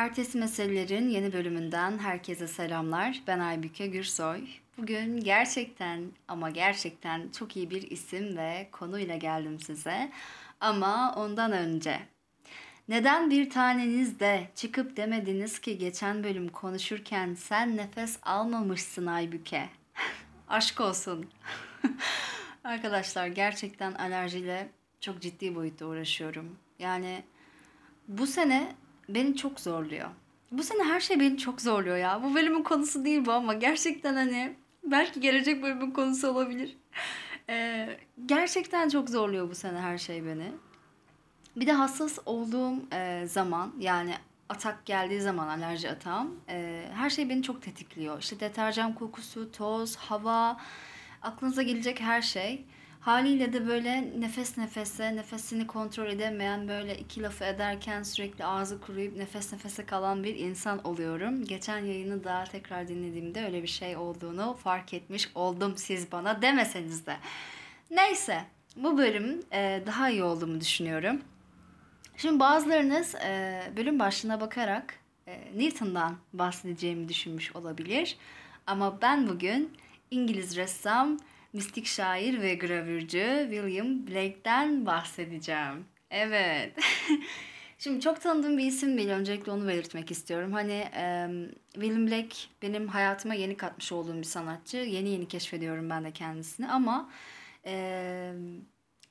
[0.00, 3.22] Ertesi Meselelerin yeni bölümünden herkese selamlar.
[3.26, 4.40] Ben Aybüke Gürsoy.
[4.78, 10.12] Bugün gerçekten ama gerçekten çok iyi bir isim ve konuyla geldim size.
[10.60, 12.00] Ama ondan önce
[12.88, 19.68] neden bir taneniz de çıkıp demediniz ki geçen bölüm konuşurken sen nefes almamışsın Aybüke?
[20.48, 21.30] Aşk olsun.
[22.64, 24.70] Arkadaşlar gerçekten alerjiyle
[25.00, 26.56] çok ciddi boyutta uğraşıyorum.
[26.78, 27.22] Yani
[28.08, 28.74] bu sene
[29.14, 30.08] beni çok zorluyor.
[30.52, 32.22] Bu sene her şey beni çok zorluyor ya.
[32.22, 36.76] Bu bölümün konusu değil bu ama gerçekten hani belki gelecek bölümün konusu olabilir.
[37.48, 40.52] Ee, gerçekten çok zorluyor bu sene her şey beni.
[41.56, 44.14] Bir de hassas olduğum e, zaman yani
[44.48, 48.20] atak geldiği zaman alerji atağım e, her şey beni çok tetikliyor.
[48.20, 50.56] İşte deterjan kokusu, toz, hava,
[51.22, 52.64] aklınıza gelecek her şey.
[53.00, 59.16] Haliyle de böyle nefes nefese, nefesini kontrol edemeyen böyle iki lafı ederken sürekli ağzı kuruyup
[59.16, 61.44] nefes nefese kalan bir insan oluyorum.
[61.44, 67.06] Geçen yayını da tekrar dinlediğimde öyle bir şey olduğunu fark etmiş oldum siz bana demeseniz
[67.06, 67.16] de.
[67.90, 68.44] Neyse
[68.76, 71.20] bu bölüm e, daha iyi olduğumu düşünüyorum.
[72.16, 74.94] Şimdi bazılarınız e, bölüm başlığına bakarak
[75.26, 78.16] e, Newton'dan bahsedeceğimi düşünmüş olabilir.
[78.66, 79.72] Ama ben bugün
[80.10, 81.18] İngiliz ressam
[81.52, 85.84] mistik şair ve gravürcü William Blake'den bahsedeceğim.
[86.10, 86.72] Evet.
[87.78, 89.08] Şimdi çok tanıdığım bir isim değil.
[89.08, 90.52] Öncelikle onu belirtmek istiyorum.
[90.52, 91.28] Hani e,
[91.72, 94.76] William Blake benim hayatıma yeni katmış olduğum bir sanatçı.
[94.76, 96.68] Yeni yeni keşfediyorum ben de kendisini.
[96.68, 97.10] Ama
[97.66, 98.32] e,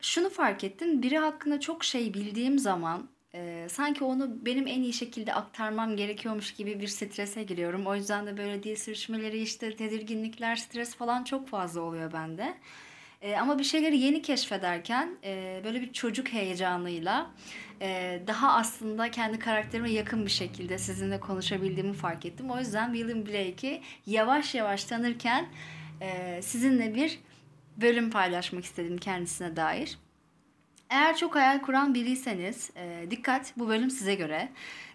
[0.01, 1.01] şunu fark ettim.
[1.01, 6.53] Biri hakkında çok şey bildiğim zaman e, sanki onu benim en iyi şekilde aktarmam gerekiyormuş
[6.53, 7.88] gibi bir strese giriyorum.
[7.88, 12.58] O yüzden de böyle dil sürüşmeleri işte tedirginlikler, stres falan çok fazla oluyor bende.
[13.21, 17.31] E, ama bir şeyleri yeni keşfederken e, böyle bir çocuk heyecanıyla
[17.81, 22.52] e, daha aslında kendi karakterime yakın bir şekilde sizinle konuşabildiğimi fark ettim.
[22.52, 25.49] O yüzden William Blake'i yavaş yavaş tanırken
[26.02, 27.20] e, sizinle bir
[27.77, 29.98] bölüm paylaşmak istedim kendisine dair.
[30.89, 34.50] Eğer çok hayal kuran biriyseniz e, dikkat bu bölüm size göre.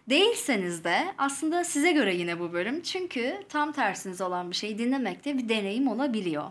[0.08, 2.82] Değilseniz de aslında size göre yine bu bölüm.
[2.82, 6.50] Çünkü tam tersiniz olan bir şeyi dinlemekte bir deneyim olabiliyor.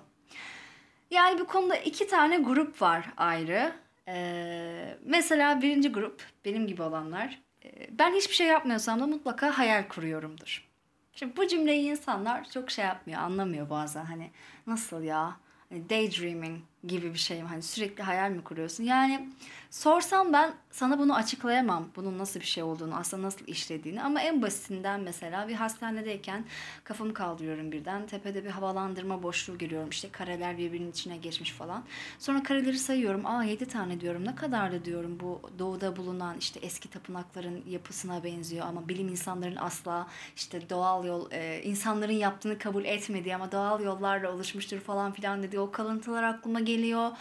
[1.12, 3.74] Yani bu konuda iki tane grup var ayrı.
[4.08, 7.42] Ee, mesela birinci grup benim gibi olanlar.
[7.66, 10.68] Ee, ben hiçbir şey yapmıyorsam da mutlaka hayal kuruyorumdur.
[11.16, 14.06] Şimdi bu cümleyi insanlar çok şey yapmıyor, anlamıyor bazen.
[14.06, 14.32] Hani
[14.68, 15.38] nasıl ya?
[15.70, 17.48] Hani daydreaming gibi bir şey mi?
[17.50, 18.84] Hani sürekli hayal mi kuruyorsun?
[18.84, 19.30] Yani
[19.72, 21.90] sorsam ben sana bunu açıklayamam.
[21.96, 24.04] Bunun nasıl bir şey olduğunu, aslında nasıl işlediğini.
[24.04, 26.46] Ama en basitinden mesela bir hastanedeyken
[26.84, 28.08] kafamı kaldırıyorum birden.
[28.08, 29.90] Tepede bir havalandırma boşluğu görüyorum.
[29.90, 31.84] İşte kareler birbirinin içine geçmiş falan.
[32.20, 33.26] Sonra kareleri sayıyorum.
[33.26, 34.26] Aa 7 tane diyorum.
[34.26, 38.66] Ne kadar da diyorum bu doğuda bulunan işte eski tapınakların yapısına benziyor.
[38.66, 44.32] Ama bilim insanların asla işte doğal yol, e, insanların yaptığını kabul etmediği ama doğal yollarla
[44.32, 47.12] oluşmuştur falan filan dediği o kalıntılar aklıma geliyor geliyor.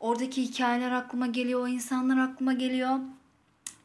[0.00, 1.60] Oradaki hikayeler aklıma geliyor.
[1.60, 2.98] O insanlar aklıma geliyor.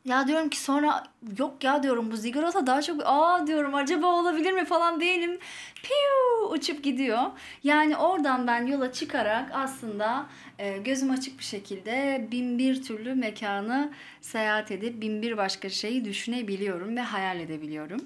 [0.06, 1.04] Ya diyorum ki sonra
[1.38, 5.40] yok ya diyorum bu Ziggurat'a daha çok aa diyorum acaba olabilir mi falan değilim.
[5.84, 7.20] Piu uçup gidiyor.
[7.64, 10.26] Yani oradan ben yola çıkarak aslında
[10.60, 13.92] e, gözüm açık bir şekilde bin bir türlü mekanı
[14.22, 18.02] seyahat edip bin bir başka şeyi düşünebiliyorum ve hayal edebiliyorum.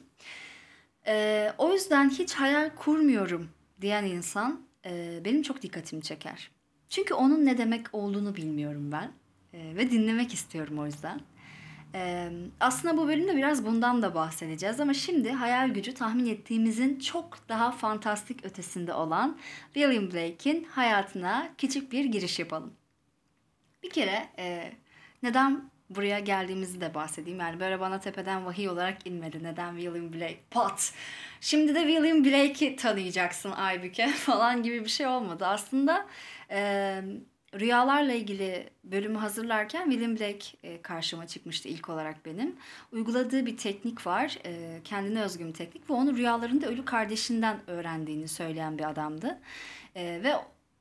[1.07, 3.49] E, o yüzden hiç hayal kurmuyorum
[3.81, 6.58] diyen insan e, benim çok dikkatimi çeker.
[6.89, 9.11] Çünkü onun ne demek olduğunu bilmiyorum ben.
[9.53, 11.21] E, ve dinlemek istiyorum o yüzden.
[11.95, 17.49] E, aslında bu bölümde biraz bundan da bahsedeceğiz ama şimdi hayal gücü tahmin ettiğimizin çok
[17.49, 19.37] daha fantastik ötesinde olan
[19.73, 22.73] William Blake'in hayatına küçük bir giriş yapalım.
[23.83, 24.73] Bir kere e,
[25.23, 27.39] neden buraya geldiğimizi de bahsedeyim.
[27.39, 29.43] Yani böyle bana tepeden vahiy olarak inmedi.
[29.43, 30.39] Neden William Blake?
[30.51, 30.93] Pat!
[31.41, 35.45] Şimdi de William Blake'i tanıyacaksın Aybüke falan gibi bir şey olmadı.
[35.47, 36.05] Aslında
[36.51, 37.01] e,
[37.59, 42.55] rüyalarla ilgili bölümü hazırlarken William Blake e, karşıma çıkmıştı ilk olarak benim.
[42.91, 44.37] Uyguladığı bir teknik var.
[44.45, 49.39] E, kendine özgü bir teknik ve onu rüyalarında ölü kardeşinden öğrendiğini söyleyen bir adamdı.
[49.95, 50.33] E, ve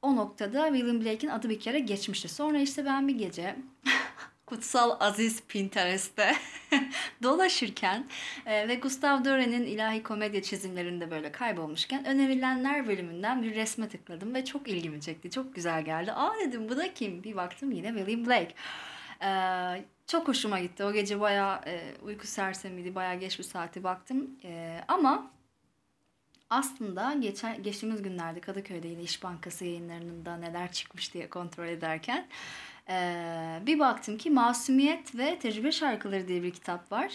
[0.03, 2.29] o noktada William Blake'in adı bir kere geçmişti.
[2.29, 3.57] Sonra işte ben bir gece
[4.49, 6.33] Kutsal Aziz Pinterest'te
[7.23, 8.07] dolaşırken
[8.47, 14.45] e, ve Gustav Dore'nin ilahi komedya çizimlerinde böyle kaybolmuşken önerilenler bölümünden bir resme tıkladım ve
[14.45, 15.31] çok ilgimi çekti.
[15.31, 16.13] Çok güzel geldi.
[16.13, 17.25] Aa dedim bu da kim?
[17.25, 18.55] Bir baktım yine William Blake.
[19.23, 20.85] Ee, çok hoşuma gitti.
[20.85, 22.95] O gece bayağı e, uyku sersemiydi.
[22.95, 24.31] Bayağı geç bir saati baktım.
[24.45, 25.31] E, ama
[26.51, 32.27] aslında geçen geçtiğimiz günlerde Kadıköy'de yine İş Bankası yayınlarında neler çıkmış diye kontrol ederken
[32.91, 37.13] ee, bir baktım ki Masumiyet ve Tecrübe Şarkıları diye bir kitap var.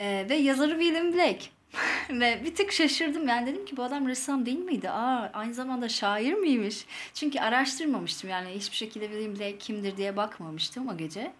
[0.00, 1.44] Ee, ve yazarı William Blake.
[2.10, 3.28] ve bir tık şaşırdım.
[3.28, 4.90] Yani dedim ki bu adam ressam değil miydi?
[4.90, 6.86] Aa, aynı zamanda şair miymiş?
[7.14, 8.30] Çünkü araştırmamıştım.
[8.30, 11.32] Yani hiçbir şekilde William Blake kimdir diye bakmamıştım o gece.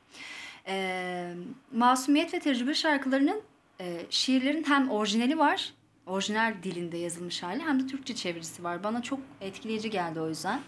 [0.67, 1.35] Ee,
[1.73, 3.43] Masumiyet ve Tecrübe şarkılarının
[3.81, 5.73] e, şiirlerin hem orijinali var
[6.11, 8.85] orijinal dilinde yazılmış hali hem de Türkçe çevirisi var.
[8.85, 10.61] Bana çok etkileyici geldi o yüzden.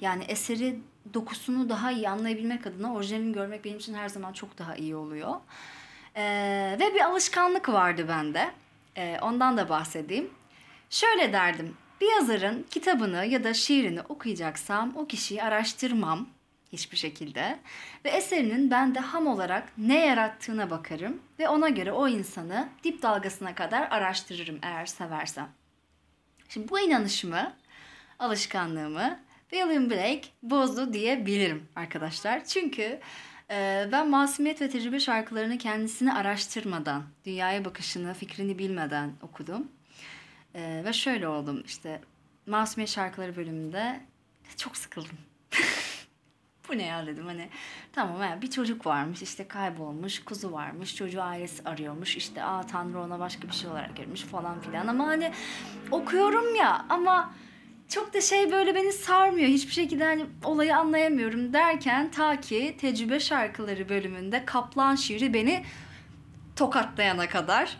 [0.00, 0.80] Yani eseri
[1.14, 5.34] dokusunu daha iyi anlayabilmek adına orijinalini görmek benim için her zaman çok daha iyi oluyor.
[6.16, 8.50] Ee, ve bir alışkanlık vardı bende.
[8.96, 10.30] Ee, ondan da bahsedeyim.
[10.90, 11.74] Şöyle derdim.
[12.00, 16.26] Bir yazarın kitabını ya da şiirini okuyacaksam o kişiyi araştırmam
[16.72, 17.58] hiçbir şekilde.
[18.04, 23.54] Ve eserinin bende ham olarak ne yarattığına bakarım ve ona göre o insanı dip dalgasına
[23.54, 25.48] kadar araştırırım eğer seversem.
[26.48, 27.52] Şimdi bu inanışımı,
[28.18, 29.20] alışkanlığımı
[29.50, 32.44] William Blake bozdu diyebilirim arkadaşlar.
[32.44, 33.00] Çünkü
[33.50, 39.68] e, ben Masumiyet ve Tecrübe şarkılarını kendisini araştırmadan, dünyaya bakışını, fikrini bilmeden okudum.
[40.54, 42.00] E, ve şöyle oldum işte
[42.46, 44.00] Masumiyet şarkıları bölümünde
[44.56, 45.18] çok sıkıldım.
[46.68, 47.48] Bu ne ya dedim hani
[47.92, 53.00] tamam yani bir çocuk varmış işte kaybolmuş kuzu varmış çocuğu ailesi arıyormuş işte aa tanrı
[53.00, 54.86] ona başka bir şey olarak görmüş falan filan.
[54.86, 55.32] Ama hani
[55.90, 57.34] okuyorum ya ama
[57.88, 59.48] çok da şey böyle beni sarmıyor.
[59.48, 65.64] Hiçbir şekilde hani olayı anlayamıyorum derken ta ki tecrübe şarkıları bölümünde kaplan şiiri beni
[66.56, 67.78] tokatlayana kadar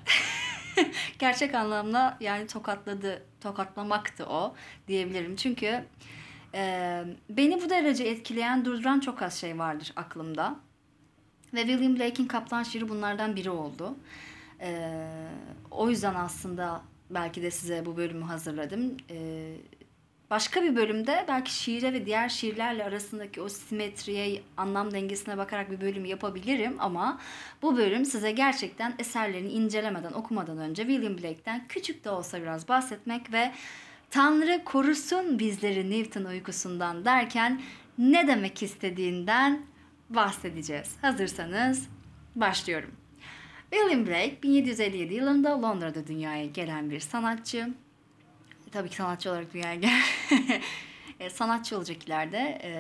[1.18, 4.54] gerçek anlamda yani tokatladı tokatlamaktı o
[4.88, 5.36] diyebilirim.
[5.36, 5.84] Çünkü
[7.30, 10.56] beni bu derece etkileyen, durduran çok az şey vardır aklımda.
[11.54, 13.96] Ve William Blake'in Kaplan şiiri bunlardan biri oldu.
[14.60, 15.08] Ee,
[15.70, 18.96] o yüzden aslında belki de size bu bölümü hazırladım.
[19.10, 19.56] Ee,
[20.30, 25.80] başka bir bölümde belki şiire ve diğer şiirlerle arasındaki o simetriye, anlam dengesine bakarak bir
[25.80, 27.20] bölüm yapabilirim ama
[27.62, 33.32] bu bölüm size gerçekten eserlerini incelemeden, okumadan önce William Blake'ten küçük de olsa biraz bahsetmek
[33.32, 33.52] ve
[34.10, 37.62] Tanrı korusun bizleri Newton uykusundan derken
[37.98, 39.62] ne demek istediğinden
[40.10, 40.96] bahsedeceğiz.
[41.02, 41.88] Hazırsanız
[42.36, 42.90] başlıyorum.
[43.70, 47.68] William Blake 1757 yılında Londra'da dünyaya gelen bir sanatçı.
[48.72, 50.02] Tabii ki sanatçı olarak dünyaya gel
[51.20, 52.70] e, sanatçı olacak ileride e,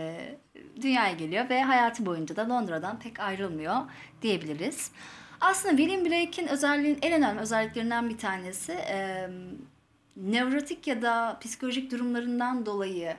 [0.82, 3.76] dünyaya geliyor ve hayatı boyunca da Londra'dan pek ayrılmıyor
[4.22, 4.90] diyebiliriz.
[5.40, 9.28] Aslında William Blake'in özelliğin en önemli özelliklerinden bir tanesi e,
[10.16, 13.16] nevrotik ya da psikolojik durumlarından dolayı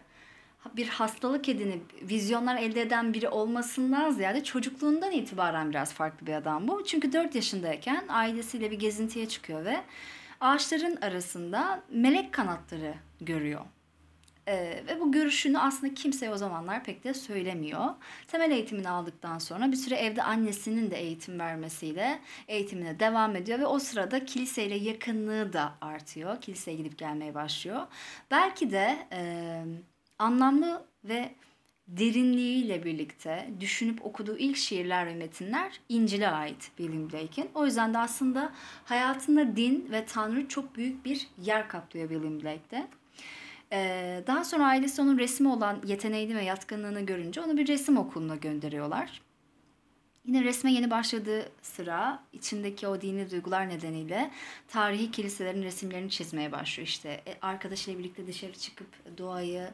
[0.76, 6.68] bir hastalık edinip vizyonlar elde eden biri olmasından ziyade çocukluğundan itibaren biraz farklı bir adam
[6.68, 6.84] bu.
[6.84, 9.78] Çünkü 4 yaşındayken ailesiyle bir gezintiye çıkıyor ve
[10.42, 13.62] ağaçların arasında melek kanatları görüyor.
[14.48, 17.86] Ee, ve bu görüşünü aslında kimseye o zamanlar pek de söylemiyor.
[18.28, 23.66] Temel eğitimini aldıktan sonra bir süre evde annesinin de eğitim vermesiyle eğitimine devam ediyor ve
[23.66, 26.42] o sırada kiliseyle yakınlığı da artıyor.
[26.42, 27.82] Kiliseye gidip gelmeye başlıyor.
[28.32, 29.62] Belki de e,
[30.20, 31.32] anlamlı ve
[31.88, 37.50] derinliğiyle birlikte düşünüp okuduğu ilk şiirler ve metinler İncil'e ait William Blake'in.
[37.56, 38.54] O yüzden de aslında
[38.86, 42.88] hayatında din ve Tanrı çok büyük bir yer kaplıyor William Blake'de.
[44.28, 49.22] Daha sonra ailesi onun resmi olan yeteneğini ve yatkınlığını görünce onu bir resim okuluna gönderiyorlar.
[50.28, 54.32] Yine resme yeni başladığı sıra içindeki o dini duygular nedeniyle
[54.68, 56.88] tarihi kiliselerin resimlerini çizmeye başlıyor.
[56.88, 59.68] İşte e, arkadaşıyla birlikte dışarı çıkıp doğayı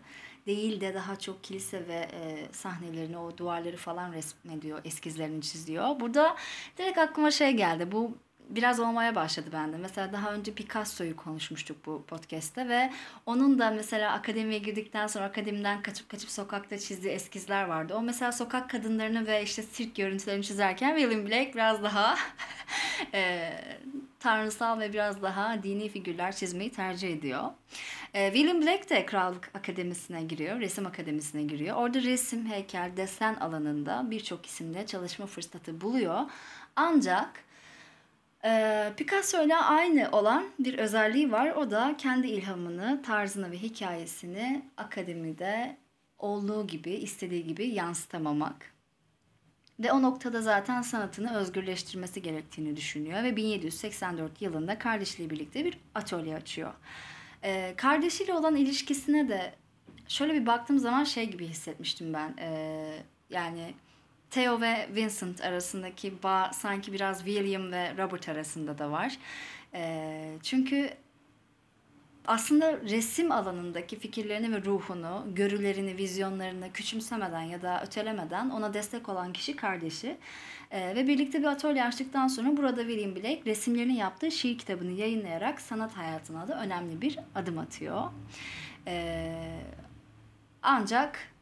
[0.46, 6.00] değil de daha çok kilise ve e, sahnelerini, o duvarları falan resmediyor, eskizlerini çiziyor.
[6.00, 6.36] Burada
[6.78, 7.92] direkt aklıma şey geldi.
[7.92, 8.18] Bu
[8.50, 9.78] biraz olmaya başladı bende.
[9.78, 12.92] Mesela daha önce Picasso'yu konuşmuştuk bu podcast'te ve
[13.26, 17.94] onun da mesela akademiye girdikten sonra akademiden kaçıp kaçıp sokakta çizdiği eskizler vardı.
[17.96, 22.16] O mesela sokak kadınlarını ve işte sirk görüntülerini çizerken William Blake biraz daha
[23.14, 23.54] e,
[24.20, 27.44] tanrısal ve biraz daha dini figürler çizmeyi tercih ediyor.
[28.14, 31.78] E, William Blake de Krallık Akademisi'ne giriyor, resim akademisine giriyor.
[31.78, 36.20] Orada resim, heykel, desen alanında birçok isimle çalışma fırsatı buluyor.
[36.76, 37.44] Ancak
[38.98, 41.52] Picasso ile aynı olan bir özelliği var.
[41.52, 45.78] O da kendi ilhamını, tarzını ve hikayesini akademide
[46.20, 48.74] olduğu gibi, istediği gibi yansıtamamak.
[49.80, 56.36] Ve o noktada zaten sanatını özgürleştirmesi gerektiğini düşünüyor ve 1784 yılında kardeşiyle birlikte bir atölye
[56.36, 56.74] açıyor.
[57.44, 59.54] Ee, kardeşiyle olan ilişkisine de
[60.08, 62.34] şöyle bir baktığım zaman şey gibi hissetmiştim ben.
[62.40, 63.74] Ee, yani
[64.34, 69.18] Theo ve Vincent arasındaki bağ sanki biraz William ve Robert arasında da var.
[69.74, 70.90] E, çünkü
[72.28, 79.34] aslında resim alanındaki fikirlerini ve ruhunu, görülerini, vizyonlarını küçümsemeden ya da ötelemeden ona destek olan
[79.34, 80.18] kişi kardeşi.
[80.72, 85.62] Ee, ve birlikte bir atölye açtıktan sonra burada William Blake resimlerini yaptığı şiir kitabını yayınlayarak
[85.62, 88.04] sanat hayatına da önemli bir adım atıyor.
[88.88, 89.60] Ee,
[90.62, 91.33] ancak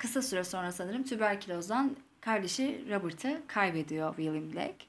[0.00, 4.84] kısa süre sonra sanırım tüberkülozdan kardeşi Robert'ı kaybediyor William Blake.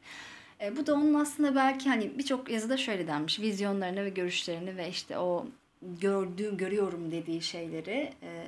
[0.62, 3.39] E, bu da onun aslında belki hani birçok yazıda şöyle denmiş.
[3.39, 5.48] Vizyonlarını ve görüşlerini ve işte o
[5.82, 8.46] gördüğüm, görüyorum dediği şeyleri e,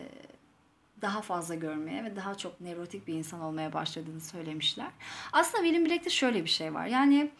[1.01, 4.87] daha fazla görmeye ve daha çok nevrotik bir insan olmaya başladığını söylemişler.
[5.33, 6.85] Aslında William Blake'te şöyle bir şey var.
[6.85, 7.31] Yani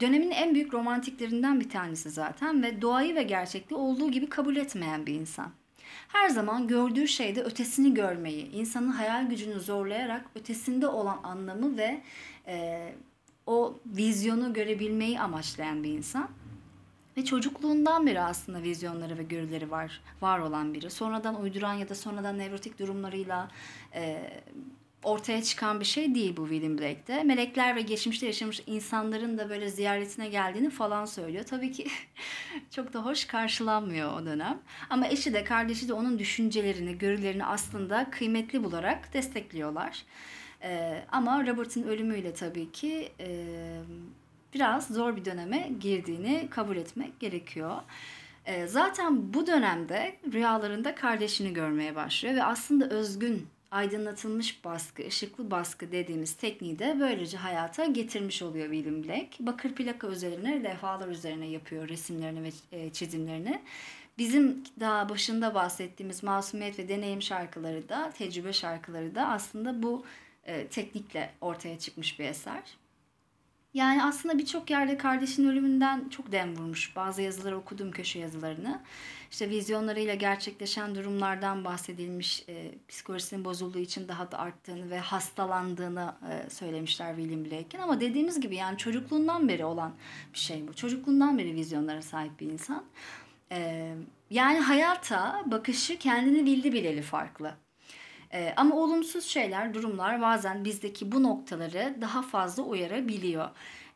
[0.00, 5.06] dönemin en büyük romantiklerinden bir tanesi zaten ve doğayı ve gerçekliği olduğu gibi kabul etmeyen
[5.06, 5.52] bir insan.
[6.08, 12.02] Her zaman gördüğü şeyde ötesini görmeyi, insanın hayal gücünü zorlayarak ötesinde olan anlamı ve
[12.46, 12.88] e,
[13.46, 16.28] o vizyonu görebilmeyi amaçlayan bir insan.
[17.16, 20.90] Ve çocukluğundan beri aslında vizyonları ve görüleri var var olan biri.
[20.90, 23.48] Sonradan uyduran ya da sonradan nevrotik durumlarıyla
[23.94, 24.30] e,
[25.02, 27.22] ortaya çıkan bir şey değil bu William Blake'de.
[27.22, 31.44] Melekler ve geçmişte yaşamış insanların da böyle ziyaretine geldiğini falan söylüyor.
[31.44, 31.86] Tabii ki
[32.70, 34.58] çok da hoş karşılanmıyor o dönem.
[34.90, 40.02] Ama eşi de kardeşi de onun düşüncelerini, görülerini aslında kıymetli bularak destekliyorlar.
[40.62, 43.46] Ee, ama Robert'ın ölümüyle tabii ki e,
[44.54, 47.76] biraz zor bir döneme girdiğini kabul etmek gerekiyor.
[48.46, 55.92] E, zaten bu dönemde rüyalarında kardeşini görmeye başlıyor ve aslında özgün aydınlatılmış baskı, ışıklı baskı
[55.92, 59.30] dediğimiz tekniği de böylece hayata getirmiş oluyor William Blake.
[59.40, 63.62] Bakır plaka üzerine, levhalar üzerine yapıyor resimlerini ve e, çizimlerini.
[64.18, 70.04] Bizim daha başında bahsettiğimiz masumiyet ve deneyim şarkıları da, tecrübe şarkıları da aslında bu
[70.44, 72.62] e, teknikle ortaya çıkmış bir eser.
[73.74, 76.96] Yani aslında birçok yerde kardeşinin ölümünden çok dem vurmuş.
[76.96, 78.80] Bazı yazıları okudum köşe yazılarını.
[79.30, 82.44] İşte vizyonlarıyla gerçekleşen durumlardan bahsedilmiş.
[82.48, 87.82] E, psikolojisinin bozulduğu için daha da arttığını ve hastalandığını e, söylemişler William Blake'in.
[87.82, 89.92] Ama dediğimiz gibi yani çocukluğundan beri olan
[90.34, 90.74] bir şey bu.
[90.74, 92.84] Çocukluğundan beri vizyonlara sahip bir insan.
[93.52, 93.94] E,
[94.30, 97.54] yani hayata bakışı kendini bildi bileli farklı.
[98.32, 103.48] Ee, ama olumsuz şeyler, durumlar bazen bizdeki bu noktaları daha fazla uyarabiliyor.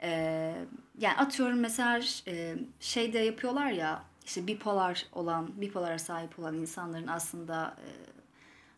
[0.03, 0.55] Ee,
[0.99, 7.77] yani atıyorum mesela e, şeyde yapıyorlar ya işte bipolar olan, bipolara sahip olan insanların aslında
[7.79, 7.89] e,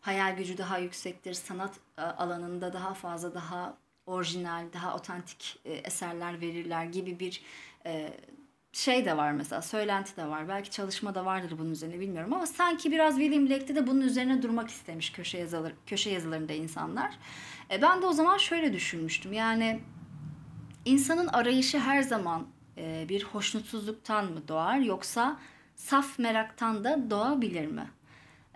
[0.00, 1.35] hayal gücü daha yüksektir.
[1.35, 7.43] Sanat e, alanında daha fazla, daha orijinal, daha otantik e, eserler verirler gibi bir
[7.87, 8.12] e,
[8.78, 10.49] şey de var mesela söylenti de var.
[10.49, 14.42] Belki çalışma da vardır bunun üzerine bilmiyorum ama sanki biraz William Blake'de de bunun üzerine
[14.42, 17.14] durmak istemiş köşe yazıları, köşe yazılarında insanlar.
[17.70, 19.32] E, ben de o zaman şöyle düşünmüştüm.
[19.32, 19.80] Yani
[20.85, 25.40] insanın arayışı her zaman e, bir hoşnutsuzluktan mı doğar yoksa
[25.76, 27.90] saf meraktan da doğabilir mi?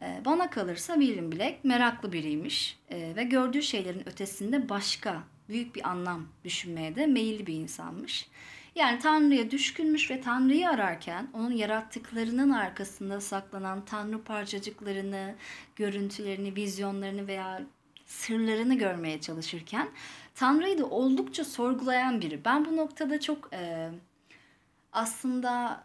[0.02, 5.88] E, bana kalırsa William Blake meraklı biriymiş e, ve gördüğü şeylerin ötesinde başka büyük bir
[5.88, 8.28] anlam düşünmeye de meyilli bir insanmış.
[8.74, 15.34] Yani Tanrı'ya düşkünmüş ve Tanrı'yı ararken onun yarattıklarının arkasında saklanan Tanrı parçacıklarını,
[15.76, 17.62] görüntülerini, vizyonlarını veya
[18.06, 19.88] sırlarını görmeye çalışırken
[20.34, 22.44] Tanrı'yı da oldukça sorgulayan biri.
[22.44, 23.90] Ben bu noktada çok e,
[24.92, 25.82] aslında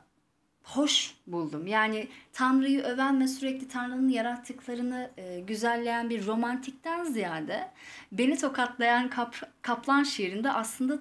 [0.64, 1.68] hoş buldum.
[1.68, 7.72] Yani Tanrı'yı öven ve sürekli Tanrı'nın yarattıklarını e, güzelleyen bir romantikten ziyade
[8.12, 11.00] beni tokatlayan kap, Kaplan şiirinde aslında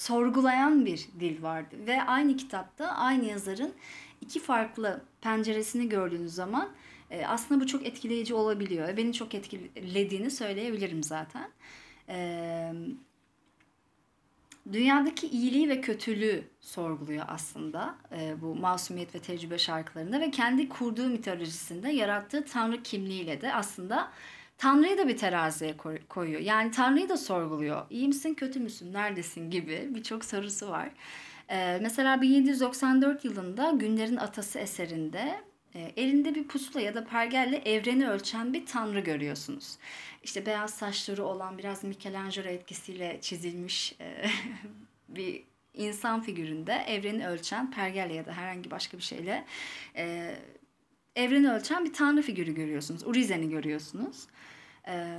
[0.00, 1.76] sorgulayan bir dil vardı.
[1.86, 3.72] Ve aynı kitapta aynı yazarın
[4.20, 6.68] iki farklı penceresini gördüğünüz zaman
[7.10, 8.96] e, aslında bu çok etkileyici olabiliyor.
[8.96, 11.50] Beni çok etkilediğini söyleyebilirim zaten.
[12.08, 12.72] E,
[14.72, 21.08] dünyadaki iyiliği ve kötülüğü sorguluyor aslında e, bu masumiyet ve tecrübe şarkılarında ve kendi kurduğu
[21.08, 24.12] mitolojisinde yarattığı tanrı kimliğiyle de aslında
[24.58, 25.76] Tanrı'yı da bir teraziye
[26.08, 26.40] koyuyor.
[26.40, 27.86] Yani Tanrı'yı da sorguluyor.
[27.90, 30.88] İyi misin, kötü müsün, neredesin gibi birçok sorusu var.
[31.50, 35.40] Ee, mesela 1794 yılında Günlerin Atası eserinde
[35.74, 39.78] e, elinde bir pusula ya da pergelle evreni ölçen bir tanrı görüyorsunuz.
[40.22, 44.24] İşte beyaz saçları olan biraz Michelangelo etkisiyle çizilmiş e,
[45.08, 45.42] bir
[45.74, 49.44] insan figüründe evreni ölçen pergelle ya da herhangi başka bir şeyle
[49.96, 50.34] e,
[51.18, 53.06] evreni ölçen bir tanrı figürü görüyorsunuz.
[53.06, 54.26] Urizen'i görüyorsunuz.
[54.88, 55.18] Ee,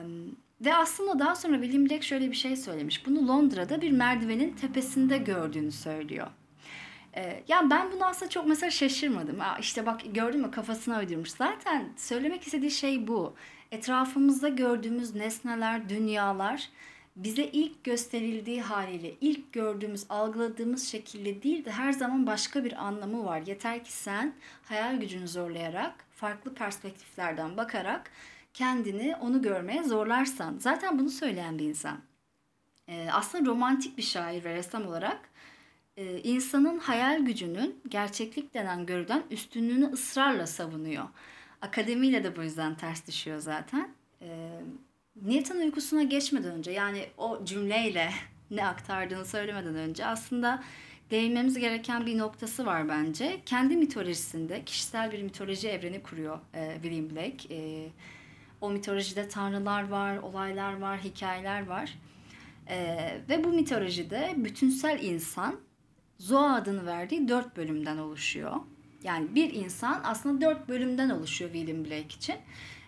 [0.62, 3.06] ve aslında daha sonra William Blake şöyle bir şey söylemiş.
[3.06, 6.28] Bunu Londra'da bir merdivenin tepesinde gördüğünü söylüyor.
[7.16, 9.42] Ee, yani ben bunu aslında çok mesela şaşırmadım.
[9.42, 11.30] Aa, işte bak gördün mü kafasına uydurmuş.
[11.30, 13.36] Zaten söylemek istediği şey bu.
[13.72, 16.70] Etrafımızda gördüğümüz nesneler, dünyalar
[17.24, 23.26] bize ilk gösterildiği haliyle, ilk gördüğümüz, algıladığımız şekilde değil de her zaman başka bir anlamı
[23.26, 23.42] var.
[23.42, 24.34] Yeter ki sen
[24.64, 28.12] hayal gücünü zorlayarak, farklı perspektiflerden bakarak
[28.54, 30.58] kendini onu görmeye zorlarsan.
[30.60, 31.98] Zaten bunu söyleyen bir insan.
[32.88, 35.30] Ee, aslında romantik bir şair ve ressam olarak
[35.98, 41.06] e, insanın hayal gücünün gerçeklik denen görüden üstünlüğünü ısrarla savunuyor.
[41.62, 43.90] Akademiyle de bu yüzden ters düşüyor zaten.
[44.22, 44.50] Ee,
[45.26, 48.10] Newton uykusuna geçmeden önce yani o cümleyle
[48.52, 50.64] ne aktardığını söylemeden önce aslında
[51.12, 53.42] değinmemiz gereken bir noktası var bence.
[53.46, 57.56] Kendi mitolojisinde kişisel bir mitoloji evreni kuruyor e, William Blake.
[57.56, 57.90] E,
[58.62, 61.94] o mitolojide tanrılar var, olaylar var, hikayeler var.
[62.68, 62.98] E,
[63.30, 65.60] ve bu mitolojide bütünsel insan
[66.18, 68.56] Zoa adını verdiği dört bölümden oluşuyor.
[69.04, 72.36] Yani bir insan aslında dört bölümden oluşuyor William Blake için.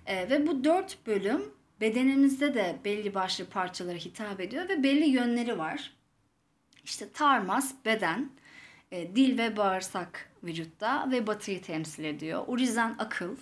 [0.06, 1.42] E, ve bu dört bölüm
[1.82, 5.94] bedenimizde de belli başlı parçalara hitap ediyor ve belli yönleri var.
[6.84, 8.32] İşte tarmas, beden,
[8.92, 12.44] e, dil ve bağırsak vücutta ve batıyı temsil ediyor.
[12.48, 13.36] Urizen akıl,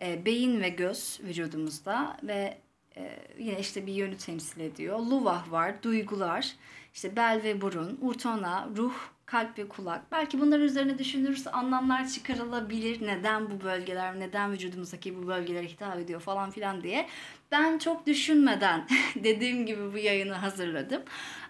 [0.00, 2.58] e, beyin ve göz vücudumuzda ve
[2.96, 4.98] e, yine işte bir yönü temsil ediyor.
[4.98, 6.56] Luvah var, duygular,
[6.94, 8.94] işte bel ve burun, urtona, ruh,
[9.26, 10.12] kalp ve kulak.
[10.12, 13.06] Belki bunların üzerine düşünürse anlamlar çıkarılabilir.
[13.06, 17.08] Neden bu bölgeler, neden vücudumuzdaki bu bölgelere hitap ediyor falan filan diye.
[17.52, 21.02] Ben çok düşünmeden dediğim gibi bu yayını hazırladım.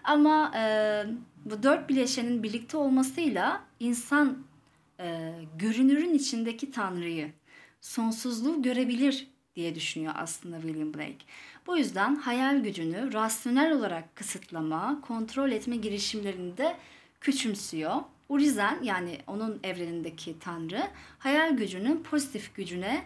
[0.03, 1.03] Ama e,
[1.45, 4.37] bu dört bileşenin birlikte olmasıyla insan
[4.99, 7.31] e, görünürün içindeki Tanrı'yı,
[7.81, 11.25] sonsuzluğu görebilir diye düşünüyor aslında William Blake.
[11.67, 16.77] Bu yüzden hayal gücünü rasyonel olarak kısıtlama, kontrol etme girişimlerini de
[17.21, 17.95] küçümsüyor.
[18.29, 20.87] Urizen yani onun evrenindeki tanrı
[21.19, 23.03] hayal gücünün pozitif gücüne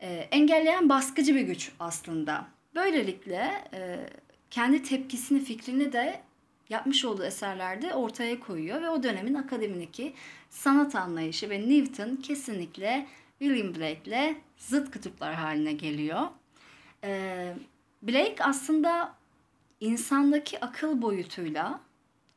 [0.00, 2.46] e, engelleyen baskıcı bir güç aslında.
[2.74, 4.06] Böylelikle e,
[4.50, 6.20] kendi tepkisini, fikrini de
[6.68, 10.14] yapmış olduğu eserlerde ortaya koyuyor ve o dönemin akademideki
[10.50, 13.06] sanat anlayışı ve Newton kesinlikle
[13.38, 16.26] William Blake'le zıt kutuplar haline geliyor.
[17.04, 17.54] E,
[18.02, 19.14] Blake aslında
[19.80, 21.80] insandaki akıl boyutuyla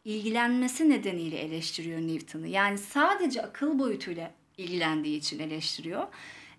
[0.05, 2.47] ilgilenmesi nedeniyle eleştiriyor Newton'u.
[2.47, 6.07] Yani sadece akıl boyutuyla ilgilendiği için eleştiriyor.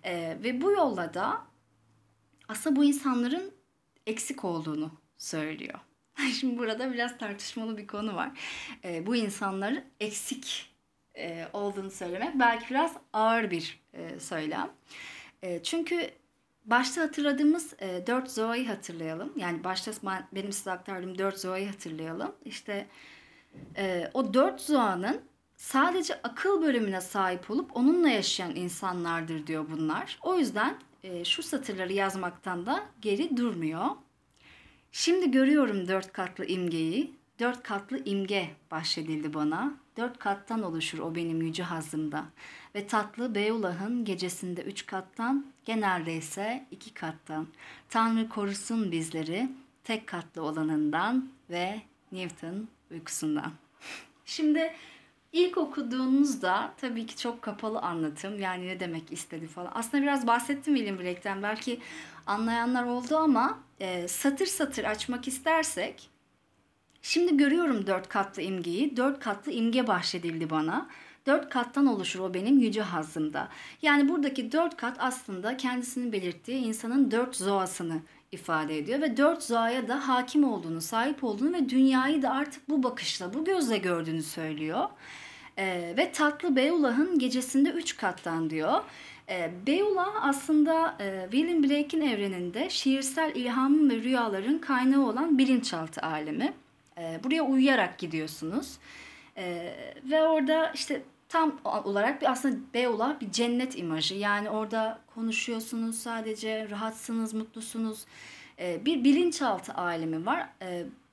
[0.03, 1.41] Ee, ve bu yolla da
[2.47, 3.51] aslında bu insanların
[4.07, 5.79] eksik olduğunu söylüyor.
[6.39, 8.31] Şimdi burada biraz tartışmalı bir konu var.
[8.83, 10.75] Ee, bu insanların eksik
[11.17, 14.71] e, olduğunu söylemek belki biraz ağır bir e, söylem.
[15.43, 16.09] E, çünkü
[16.65, 19.33] başta hatırladığımız e, dört zoayı hatırlayalım.
[19.37, 19.91] Yani başta
[20.31, 22.35] benim size aktardığım dört zoayı hatırlayalım.
[22.45, 22.87] İşte
[23.77, 25.21] e, o dört zoanın
[25.55, 30.19] sadece akıl bölümüne sahip olup onunla yaşayan insanlardır diyor bunlar.
[30.23, 33.85] O yüzden e, şu satırları yazmaktan da geri durmuyor.
[34.91, 37.15] Şimdi görüyorum dört katlı imgeyi.
[37.39, 39.73] Dört katlı imge bahşedildi bana.
[39.97, 42.25] Dört kattan oluşur o benim yüce hazımda.
[42.75, 47.47] Ve tatlı Beulah'ın gecesinde üç kattan, genelde ise iki kattan.
[47.89, 49.49] Tanrı korusun bizleri
[49.83, 53.51] tek katlı olanından ve Newton uykusundan.
[54.25, 54.73] Şimdi
[55.31, 58.39] ilk okuduğunuzda tabii ki çok kapalı anlatım.
[58.39, 59.71] Yani ne demek istedi falan.
[59.75, 61.43] Aslında biraz bahsettim William Blake'ten.
[61.43, 61.79] Belki
[62.25, 66.09] anlayanlar oldu ama e, satır satır açmak istersek
[67.07, 68.97] Şimdi görüyorum dört katlı imgeyi.
[68.97, 70.87] Dört katlı imge bahşedildi bana.
[71.25, 73.49] Dört kattan oluşur o benim yüce hazımda.
[73.81, 77.99] Yani buradaki dört kat aslında kendisini belirttiği insanın dört zoasını
[78.31, 82.83] ifade ediyor ve dört zoaya da hakim olduğunu, sahip olduğunu ve dünyayı da artık bu
[82.83, 84.89] bakışla, bu gözle gördüğünü söylüyor.
[85.57, 88.81] Ee, ve tatlı Beullah'ın gecesinde üç kattan diyor.
[89.29, 96.53] Ee, Beulah aslında e, William Blake'in evreninde şiirsel ilhamın ve rüyaların kaynağı olan bilinçaltı alemi.
[96.97, 98.77] Ee, buraya uyuyarak gidiyorsunuz.
[99.37, 104.15] Ee, ve orada işte tam olarak bir aslında Beulah bir cennet imajı.
[104.15, 108.05] Yani orada konuşuyorsunuz sadece, rahatsınız, mutlusunuz.
[108.59, 110.49] Ee, bir bilinçaltı alemi var.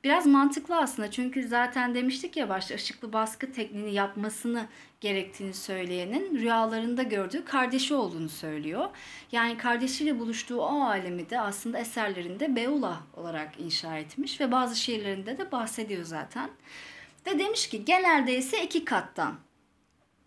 [0.04, 4.66] Biraz mantıklı aslında çünkü zaten demiştik ya başta ışıklı baskı tekniğini yapmasını
[5.02, 8.88] gerektiğini söyleyenin rüyalarında gördüğü kardeşi olduğunu söylüyor.
[9.32, 15.38] Yani kardeşiyle buluştuğu o alemi de aslında eserlerinde Beulah olarak inşa etmiş ve bazı şiirlerinde
[15.38, 16.50] de bahsediyor zaten.
[17.26, 19.38] Ve demiş ki genelde ise iki kattan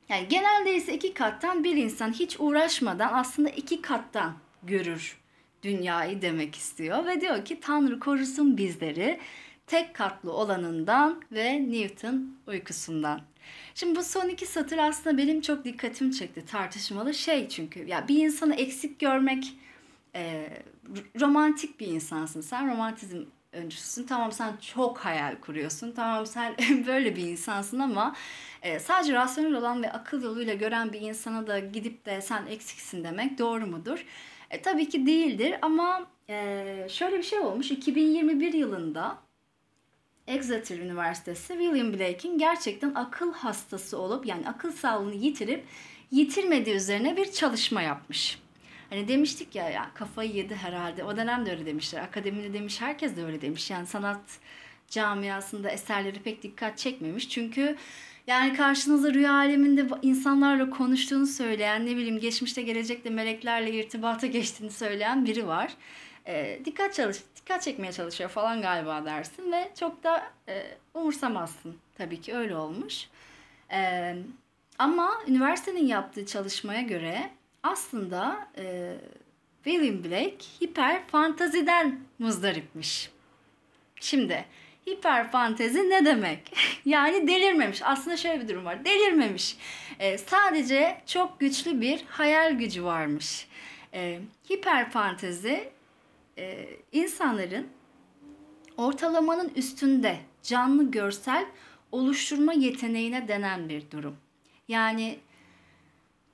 [0.10, 4.34] yani genelde ise iki kattan bir insan hiç uğraşmadan aslında iki kattan
[4.64, 5.18] görür
[5.64, 7.06] dünyayı demek istiyor.
[7.06, 9.20] Ve diyor ki Tanrı korusun bizleri
[9.68, 13.22] tek katlı olanından ve Newton uykusundan.
[13.76, 18.26] Şimdi bu son iki satır aslında benim çok dikkatimi çekti tartışmalı şey çünkü ya bir
[18.26, 19.54] insanı eksik görmek
[20.16, 20.50] e,
[21.22, 24.04] romantik bir insansın sen romantizm öncüsün.
[24.04, 25.92] Tamam sen çok hayal kuruyorsun.
[25.92, 26.56] Tamam sen
[26.88, 28.16] böyle bir insansın ama
[28.62, 33.04] e, sadece rasyonel olan ve akıl yoluyla gören bir insana da gidip de sen eksiksin
[33.04, 34.06] demek doğru mudur?
[34.50, 37.72] E, tabii ki değildir ama e, şöyle bir şey olmuş.
[37.72, 39.18] 2021 yılında
[40.28, 45.66] Exeter Üniversitesi William Blake'in gerçekten akıl hastası olup yani akıl sağlığını yitirip
[46.12, 48.40] yitirmediği üzerine bir çalışma yapmış.
[48.90, 51.04] Hani demiştik ya, ya kafayı yedi herhalde.
[51.04, 52.02] O dönem de öyle demişler.
[52.02, 53.72] Akademide demiş herkes de öyle demiş.
[53.72, 54.22] Yani sanat
[54.90, 57.30] camiasında eserleri pek dikkat çekmemiş.
[57.30, 57.76] Çünkü
[58.28, 65.26] yani karşınıza rüya aleminde insanlarla konuştuğunu söyleyen, ne bileyim geçmişte gelecekte meleklerle irtibata geçtiğini söyleyen
[65.26, 65.74] biri var.
[66.28, 71.78] E, dikkat çalış, dikkat çekmeye çalışıyor falan galiba dersin ve çok da e, umursamazsın.
[71.98, 73.08] Tabii ki öyle olmuş.
[73.72, 74.16] E,
[74.80, 77.30] ama üniversitenin yaptığı çalışmaya göre
[77.64, 78.94] aslında e,
[79.64, 83.10] William Blake hiper fantaziden muzdaripmiş.
[84.00, 84.46] Şimdi
[84.88, 86.40] hiper fantezi ne demek?
[86.86, 87.82] yani delirmemiş.
[87.84, 88.86] Aslında şöyle bir durum var.
[88.86, 89.58] Delirmemiş.
[90.00, 93.48] E, sadece çok güçlü bir hayal gücü varmış.
[93.94, 95.70] E, hiper fantezi
[96.38, 97.68] e, insanların
[98.78, 101.46] ortalamanın üstünde canlı görsel
[101.92, 104.18] oluşturma yeteneğine denen bir durum.
[104.68, 105.20] Yani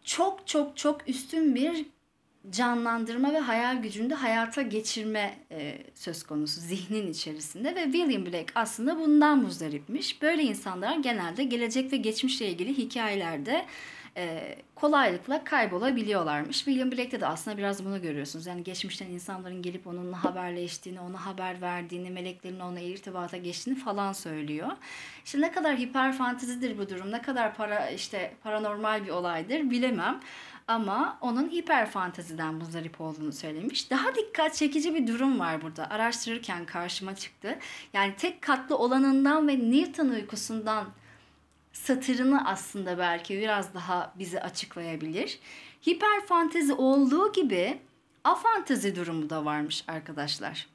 [0.04, 1.86] çok çok çok üstün bir
[2.50, 9.00] canlandırma ve hayal gücünde hayata geçirme e, söz konusu zihnin içerisinde ve William Blake aslında
[9.00, 10.22] bundan muzdaripmiş.
[10.22, 13.66] Böyle insanlar genelde gelecek ve geçmişle ilgili hikayelerde
[14.18, 16.58] e, kolaylıkla kaybolabiliyorlarmış.
[16.58, 18.46] William Blake'te de aslında biraz bunu görüyorsunuz.
[18.46, 24.70] Yani geçmişten insanların gelip onunla haberleştiğini, ona haber verdiğini, meleklerin ona irtibata geçtiğini falan söylüyor.
[25.26, 30.20] İşte ne kadar hiper fantezidir bu durum, ne kadar para işte paranormal bir olaydır bilemem.
[30.68, 33.92] Ama onun hiper fanteziden muzdarip olduğunu söylemiş.
[33.92, 35.90] Daha dikkat çekici bir durum var burada.
[35.90, 37.60] Araştırırken karşıma çıktı.
[37.94, 40.86] Yani tek katlı olanından ve Newton uykusundan
[41.74, 45.40] satırını aslında belki biraz daha bizi açıklayabilir.
[45.88, 47.80] Hiper fantezi olduğu gibi
[48.24, 50.68] afantezi durumu da varmış arkadaşlar.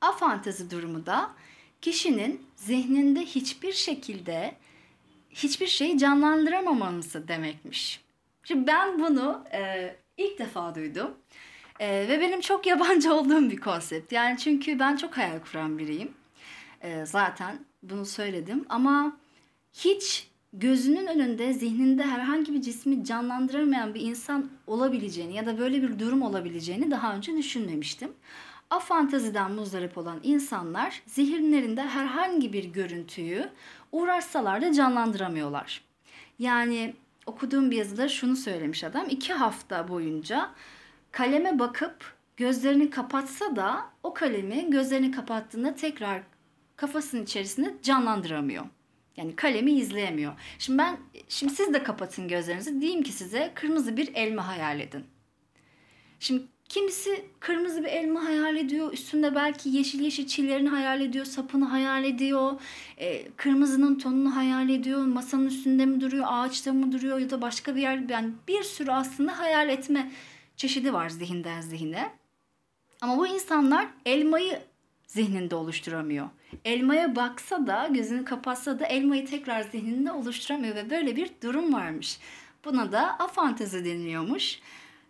[0.00, 1.30] Afantezi durumu da
[1.80, 4.54] kişinin zihninde hiçbir şekilde
[5.30, 8.00] hiçbir şeyi canlandıramaması demekmiş.
[8.44, 11.10] Şimdi ben bunu e, ilk defa duydum.
[11.80, 14.12] E, ve benim çok yabancı olduğum bir konsept.
[14.12, 16.14] Yani çünkü ben çok hayal kuran biriyim.
[16.80, 19.16] E, zaten bunu söyledim ama
[19.72, 25.98] hiç gözünün önünde, zihninde herhangi bir cismi canlandıramayan bir insan olabileceğini ya da böyle bir
[25.98, 28.12] durum olabileceğini daha önce düşünmemiştim.
[28.70, 33.48] Afantaziden muzdarip olan insanlar zihinlerinde herhangi bir görüntüyü
[33.92, 35.84] uğraşsalar da canlandıramıyorlar.
[36.38, 36.94] Yani
[37.26, 39.06] okuduğum bir yazıda şunu söylemiş adam.
[39.10, 40.50] iki hafta boyunca
[41.12, 46.22] kaleme bakıp gözlerini kapatsa da o kalemi gözlerini kapattığında tekrar
[46.76, 48.64] kafasının içerisinde canlandıramıyor.
[49.18, 50.32] Yani kalemi izleyemiyor.
[50.58, 50.96] Şimdi ben
[51.28, 52.80] şimdi siz de kapatın gözlerinizi.
[52.80, 55.04] Diyeyim ki size kırmızı bir elma hayal edin.
[56.20, 58.92] Şimdi kimisi kırmızı bir elma hayal ediyor.
[58.92, 61.24] Üstünde belki yeşil yeşil çillerini hayal ediyor.
[61.24, 62.60] Sapını hayal ediyor.
[62.96, 65.04] E, kırmızının tonunu hayal ediyor.
[65.04, 66.24] Masanın üstünde mi duruyor?
[66.28, 67.18] Ağaçta mı duruyor?
[67.18, 68.08] Ya da başka bir yer.
[68.08, 70.10] Yani bir sürü aslında hayal etme
[70.56, 72.10] çeşidi var zihinden zihine.
[73.00, 74.60] Ama bu insanlar elmayı
[75.08, 76.28] zihninde oluşturamıyor.
[76.64, 82.18] Elmaya baksa da, gözünü kapatsa da elmayı tekrar zihninde oluşturamıyor ve böyle bir durum varmış.
[82.64, 84.60] Buna da afantezi deniliyormuş.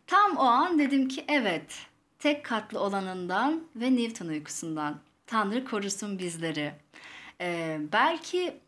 [0.06, 1.86] Tam o an dedim ki evet,
[2.18, 5.00] tek katlı olanından ve Newton uykusundan.
[5.26, 6.72] Tanrı korusun bizleri.
[7.40, 8.60] Ee, belki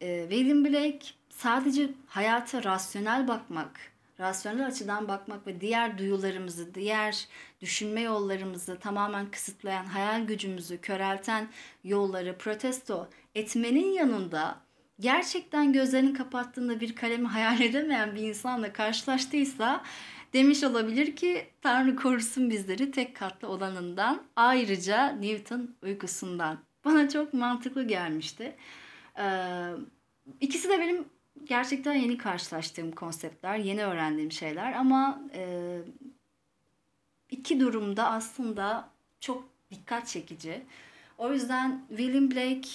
[0.00, 7.28] e, William Blake sadece hayata rasyonel bakmak, rasyonel açıdan bakmak ve diğer duyularımızı, diğer
[7.60, 11.48] düşünme yollarımızı tamamen kısıtlayan, hayal gücümüzü körelten
[11.84, 14.60] yolları protesto etmenin yanında
[15.00, 19.84] gerçekten gözlerini kapattığında bir kalemi hayal edemeyen bir insanla karşılaştıysa
[20.32, 26.58] demiş olabilir ki Tanrı korusun bizleri tek katlı olanından ayrıca Newton uykusundan.
[26.84, 28.56] Bana çok mantıklı gelmişti.
[29.18, 29.64] Ee,
[30.40, 31.04] ikisi de benim
[31.44, 35.78] gerçekten yeni karşılaştığım konseptler, yeni öğrendiğim şeyler ama e,
[37.30, 38.88] iki durumda aslında
[39.20, 40.62] çok dikkat çekici.
[41.18, 42.68] O yüzden William Blake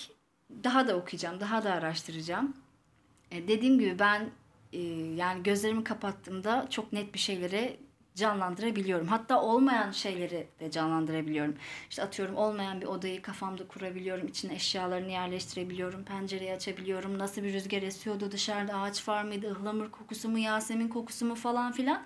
[0.63, 2.53] daha da okuyacağım, daha da araştıracağım.
[3.31, 4.29] E, dediğim gibi ben
[4.73, 4.79] e,
[5.15, 7.77] yani gözlerimi kapattığımda çok net bir şeyleri
[8.15, 9.07] canlandırabiliyorum.
[9.07, 11.55] Hatta olmayan şeyleri de canlandırabiliyorum.
[11.89, 14.27] İşte atıyorum olmayan bir odayı kafamda kurabiliyorum.
[14.27, 16.03] İçine eşyalarını yerleştirebiliyorum.
[16.03, 17.19] Pencereyi açabiliyorum.
[17.19, 19.51] Nasıl bir rüzgar esiyordu dışarıda ağaç var mıydı?
[19.51, 22.01] ıhlamur kokusu mu, yasemin kokusu mu falan filan.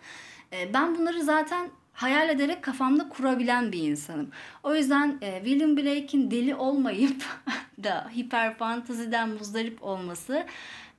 [0.53, 4.29] Ee, ben bunları zaten hayal ederek kafamda kurabilen bir insanım.
[4.63, 7.25] O yüzden e, William Blake'in deli olmayıp
[7.83, 10.45] da hiper fantaziden muzdarip olması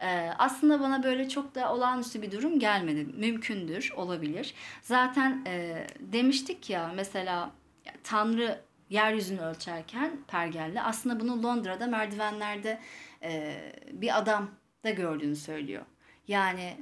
[0.02, 3.04] e, aslında bana böyle çok da olağanüstü bir durum gelmedi.
[3.04, 4.54] Mümkündür, olabilir.
[4.82, 7.52] Zaten e, demiştik ya mesela
[8.04, 12.80] Tanrı yeryüzünü ölçerken pergelle aslında bunu Londra'da merdivenlerde
[13.22, 13.56] e,
[13.92, 14.50] bir adam
[14.84, 15.84] da gördüğünü söylüyor.
[16.28, 16.76] Yani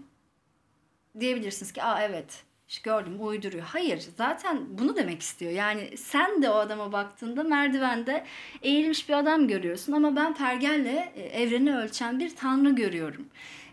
[1.21, 2.45] diyebilirsiniz ki aa evet
[2.79, 3.65] gördüm uyduruyor.
[3.65, 5.53] Hayır zaten bunu demek istiyor.
[5.53, 8.25] Yani sen de o adama baktığında merdivende
[8.63, 13.27] eğilmiş bir adam görüyorsun ama ben pergelle e, evreni ölçen bir tanrı görüyorum.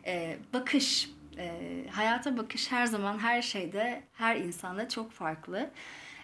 [0.05, 1.51] E, bakış, e,
[1.91, 5.69] hayata bakış her zaman her şeyde, her insanda çok farklı.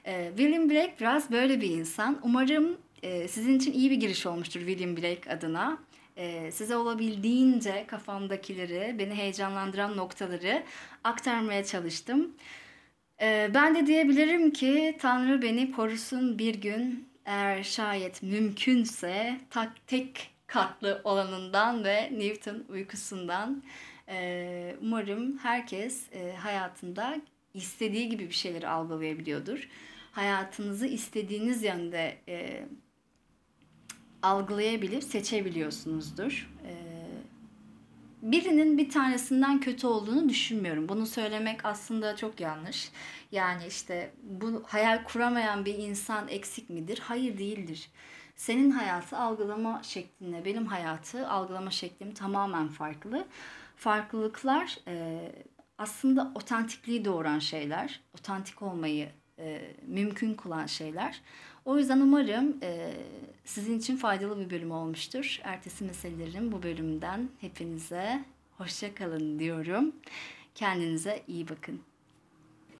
[0.06, 2.20] E, William Blake biraz böyle bir insan.
[2.24, 5.78] Umarım e, sizin için iyi bir giriş olmuştur William Blake adına.
[6.18, 10.64] E, size olabildiğince kafamdakileri, beni heyecanlandıran noktaları
[11.04, 12.32] aktarmaya çalıştım.
[13.21, 20.30] E, ben de diyebilirim ki Tanrı beni korusun bir gün eğer şayet mümkünse tak, tek
[20.47, 23.63] katlı olanından ve Newton uykusundan.
[24.10, 27.21] E, umarım herkes e, hayatında
[27.54, 29.69] istediği gibi bir şeyleri algılayabiliyordur.
[30.12, 32.65] Hayatınızı istediğiniz yönde e,
[34.25, 36.49] algılayabilip seçebiliyorsunuzdur.
[36.67, 36.73] Ee,
[38.32, 40.90] birinin bir tanesinden kötü olduğunu düşünmüyorum.
[40.90, 42.92] Bunu söylemek aslında çok yanlış.
[43.32, 47.00] Yani işte bu hayal kuramayan bir insan eksik midir?
[47.04, 47.90] Hayır değildir.
[48.36, 53.28] Senin hayatı algılama şeklinle benim hayatı algılama şeklim tamamen farklı.
[53.76, 55.22] Farklılıklar e,
[55.78, 59.10] aslında otantikliği doğuran şeyler, otantik olmayı
[59.40, 61.22] e, mümkün kılan şeyler.
[61.65, 62.93] O yüzden umarım e,
[63.45, 65.39] sizin için faydalı bir bölüm olmuştur.
[65.43, 68.23] Ertesi meselelerin bu bölümden hepinize
[68.58, 69.95] hoşça kalın diyorum.
[70.56, 71.82] Kendinize iyi bakın.